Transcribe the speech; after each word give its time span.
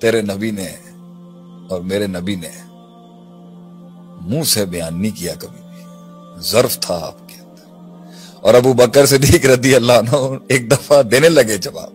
تیرے 0.00 0.22
نبی 0.22 0.50
نے 0.50 0.66
اور 1.68 1.80
میرے 1.80 2.06
نبی 2.06 2.34
نے 2.34 2.48
منہ 4.20 4.42
سے 4.42 4.64
بیان 4.64 5.02
نہیں 5.02 5.18
کیا 5.18 5.34
کبھی 5.38 5.62
بھی۔ 5.62 5.84
ظرف 6.42 6.80
تھا 6.80 6.98
آپ 7.02 7.28
کے 7.28 7.34
اندر۔ 7.40 7.64
اور 8.40 8.54
ابو 8.54 8.72
بکر 8.72 9.06
صدیق 9.06 9.46
رضی 9.46 9.74
اللہ 9.74 9.92
عنہ 9.92 10.16
ایک 10.48 10.70
دفعہ 10.70 11.02
دینے 11.02 11.28
لگے 11.28 11.56
جواب 11.56 11.92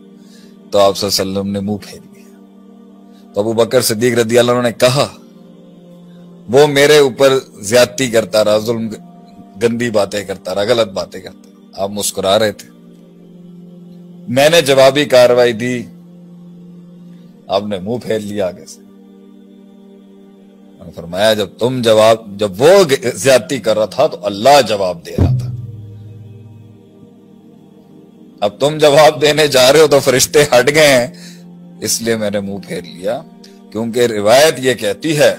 تو 0.72 0.80
آپ 0.80 0.98
صلی 0.98 1.10
اللہ 1.10 1.32
علیہ 1.32 1.40
وسلم 1.40 1.52
نے 1.52 1.60
منہ 1.60 1.78
پھیر 1.78 2.00
لیا۔ 2.14 2.46
تو 3.34 3.42
ابو 3.42 3.54
بکر 3.54 3.82
صدیق 3.82 4.20
رضی 4.20 4.40
اللہ 4.40 4.52
عنہ 4.52 4.62
نے 4.62 4.72
کہا، 4.72 5.08
وہ 6.50 6.68
میرے 6.68 6.98
اوپر 6.98 7.40
زیادتی 7.62 8.12
کرتا 8.12 8.44
رہا، 8.44 8.58
ظلم، 8.58 8.90
گندی 9.64 9.90
باتیں 9.90 10.24
کرتا 10.24 10.56
رہا، 10.56 10.62
غلط 10.62 10.88
باتیں 10.88 11.22
کرتا 11.22 11.50
رہا۔ 11.50 11.84
آپ 11.84 11.90
مسکرا 11.90 12.40
رہے 12.40 12.52
تھے۔ 12.52 12.70
میں 14.28 14.50
نے 14.50 14.62
جوابی 14.62 15.06
کاروائی 15.06 15.54
دی۔ 15.54 15.84
آپ 17.54 17.64
نے 17.64 17.80
منہ 17.80 17.98
پھیر 17.98 18.20
لیا 18.20 18.48
آگے 18.48 18.66
سے۔ 18.66 18.82
فرمایا، 20.96 21.34
جب 21.34 21.48
تم 21.60 21.82
جواب، 21.82 22.40
جب 22.40 22.62
وہ 22.62 22.84
زیادتی 23.14 23.60
کر 23.60 23.78
رہا 23.78 23.86
تھا 23.86 24.08
تو 24.08 24.26
اللہ 24.26 24.62
جواب 24.68 25.06
دے 25.06 25.12
رہا 25.12 25.38
تھا۔ 25.38 25.56
اب 28.42 28.60
تم 28.60 28.78
جواب 28.78 29.22
دینے 29.22 29.48
جا 29.48 29.74
رہے 29.74 29.80
ہو 29.80 29.88
تو 29.88 30.00
فرشتے 30.00 30.44
ہٹ 30.44 30.76
گئے 30.76 30.88
ہیں۔ 30.88 31.08
اس 31.82 32.02
لیے 32.02 32.16
میں 32.16 32.32
نے 32.32 32.40
منہ 32.40 32.58
پھیر 32.68 32.82
لیا۔ 32.82 33.22
کیونکہ 33.72 34.00
روایت 34.00 34.54
یہ 34.58 34.74
کہتی 34.74 35.18
ہے، 35.18 35.36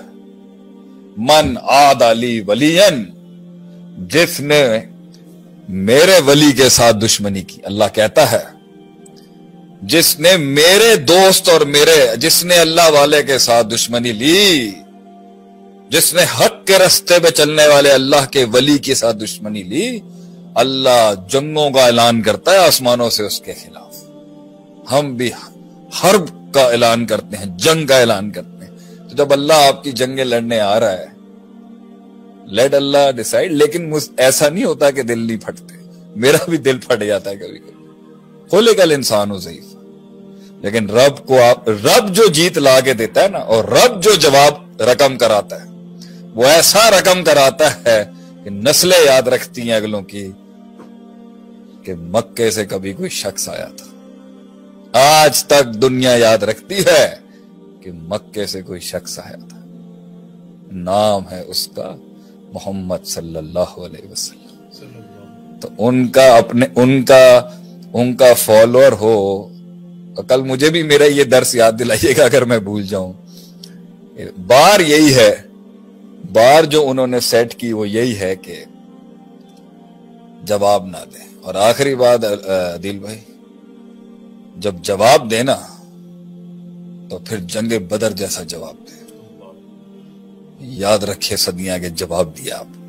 من 1.16 1.54
آد 1.62 2.02
علی 2.02 2.40
ولی 2.40 2.78
جس 3.98 4.40
نے 4.40 4.68
میرے 5.68 6.20
ولی 6.26 6.52
کے 6.52 6.68
ساتھ 6.68 6.96
دشمنی 6.96 7.42
کی۔ 7.42 7.60
اللہ 7.64 7.84
کہتا 7.92 8.32
ہے 8.32 8.53
جس 9.88 10.20
نے 10.20 10.36
میرے 10.36 10.96
دوست 10.96 11.48
اور 11.48 11.60
میرے 11.60 12.06
جس 12.16 12.44
نے 12.44 12.56
اللہ 12.56 12.90
والے 12.90 13.22
کے 13.22 13.38
ساتھ 13.38 13.66
دشمنی 13.66 14.12
لی، 14.12 14.70
جس 15.88 16.14
نے 16.14 16.22
حق 16.22 16.66
کے 16.66 16.78
رستے 16.78 17.18
پہ 17.18 17.30
چلنے 17.30 17.66
والے 17.66 17.90
اللہ 17.90 18.26
کے 18.30 18.44
ولی 18.44 18.78
کے 18.78 18.94
ساتھ 18.94 19.16
دشمنی 19.16 19.62
لی، 19.62 20.00
اللہ 20.54 21.14
جنگوں 21.28 21.70
کا 21.70 21.86
اعلان 21.86 22.22
کرتا 22.22 22.52
ہے 22.52 22.56
آسمانوں 22.56 23.10
سے 23.10 23.22
اس 23.22 23.40
کے 23.40 23.52
خلاف۔ 23.52 24.04
ہم 24.92 25.14
بھی 25.14 25.30
حرب 26.02 26.54
کا 26.54 26.60
اعلان 26.60 27.06
کرتے 27.06 27.36
ہیں، 27.36 27.58
جنگ 27.58 27.86
کا 27.86 27.98
اعلان 27.98 28.30
کرتے 28.30 28.64
ہیں۔ 28.64 28.76
تو 29.08 29.16
جب 29.16 29.32
اللہ 29.32 29.52
آپ 29.52 29.84
کی 29.84 29.92
جنگیں 29.92 30.24
لڑنے 30.24 30.60
آ 30.60 30.80
رہا 30.80 30.92
ہے 30.92 31.06
لیٹ 32.46 32.74
اللہ 32.74 33.10
ڈسائڈ 33.16 33.52
لیکن 33.52 33.92
ایسا 34.16 34.48
نہیں 34.48 34.64
ہوتا 34.64 34.90
کہ 34.90 35.02
دل 35.02 35.18
نہیں 35.18 35.36
پھٹتے۔ 35.36 35.74
میرا 36.16 36.38
بھی 36.48 36.58
دل 36.58 36.78
پھٹ 36.78 37.02
جاتا 37.02 37.30
ہے 37.30 37.36
کبھی 37.36 37.58
کبھی۔ 37.58 37.86
کھولے 38.48 38.74
کل 38.74 38.92
انسان 38.92 39.30
ہو 39.30 39.38
ضعیف۔ 39.38 39.73
لیکن 40.64 40.90
رب 40.90 41.26
کو 41.26 41.42
آپ 41.42 41.68
رب 41.68 42.12
جو 42.12 42.26
جیت 42.26 42.58
لا 42.58 42.80
کے 42.80 42.94
دیتا 42.94 43.22
ہے 43.22 43.28
نا، 43.28 43.38
اور 43.38 43.64
رب 43.64 44.02
جو 44.02 44.14
جواب 44.14 44.82
رقم 44.82 45.18
کراتا 45.18 45.64
ہے، 45.64 45.68
وہ 46.34 46.44
ایسا 46.44 46.90
رقم 46.90 47.24
کراتا 47.24 47.74
ہے 47.76 48.04
کہ 48.44 48.50
نسلیں 48.50 49.04
یاد 49.04 49.22
رکھتی 49.22 49.62
ہیں 49.62 49.72
اگلوں 49.72 50.02
کی 50.02 50.32
کہ 51.84 51.94
مکے 51.94 52.50
سے 52.50 52.64
کبھی 52.64 52.92
کوئی 52.92 53.10
شخص 53.10 53.48
آیا 53.48 53.66
تھا۔ 53.76 53.86
آج 55.22 55.44
تک 55.44 55.82
دنیا 55.82 56.16
یاد 56.16 56.42
رکھتی 56.42 56.74
ہے 56.74 57.14
کہ 57.82 57.92
مکے 57.92 58.46
سے 58.46 58.62
کوئی 58.62 58.80
شخص 58.80 59.18
آیا 59.18 59.36
تھا۔ 59.48 59.60
نام 60.72 61.30
ہے 61.30 61.40
اس 61.46 61.68
کا 61.76 61.94
محمد 62.52 63.04
صلی 63.04 63.36
اللہ 63.36 63.78
علیہ 63.78 64.12
وسلم۔ 64.12 64.56
تو 65.60 65.68
ان 65.78 66.08
کا 66.08 66.36
اپنے 66.36 66.66
ان 66.76 67.02
کا 67.02 67.40
ان 67.92 68.16
کا 68.16 68.34
فالوور 68.34 68.92
ہو 68.92 69.48
کل 70.22 70.42
مجھے 70.42 70.70
بھی 70.70 70.82
میرا 70.82 71.04
یہ 71.04 71.24
درس 71.24 71.54
یاد 71.54 71.72
دلائیے 71.78 72.14
گا 72.16 72.24
اگر 72.24 72.44
میں 72.44 72.58
بھول 72.58 72.82
جاؤں۔ 72.82 73.12
بار 74.46 74.80
یہی 74.80 75.14
ہے، 75.14 75.42
بار 76.32 76.64
جو 76.64 76.88
انہوں 76.88 77.06
نے 77.06 77.20
سیٹ 77.20 77.54
کی 77.54 77.72
وہ 77.72 77.88
یہی 77.88 78.18
ہے 78.18 78.36
کہ 78.36 78.64
جواب 80.42 80.86
نہ 80.86 80.96
دیں۔ 81.14 81.28
اور 81.42 81.54
آخری 81.54 81.94
بات 81.94 82.24
عدیل 82.74 82.98
بھائی، 82.98 83.18
جب 84.56 84.74
جواب 84.82 85.30
دینا 85.30 85.56
تو 87.10 87.18
پھر 87.18 87.38
جنگ 87.38 87.78
بدر 87.88 88.10
جیسا 88.10 88.42
جواب 88.42 88.74
دے 88.74 89.04
یاد 90.60 90.98
رکھے 90.98 91.36
صدیاں 91.36 91.78
کے 91.78 91.88
جواب 91.88 92.28
دیا 92.38 92.58
آپ۔ 92.58 92.83